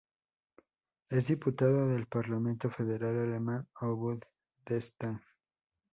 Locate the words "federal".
2.71-3.19